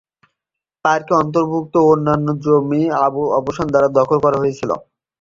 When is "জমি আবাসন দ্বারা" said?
2.43-3.87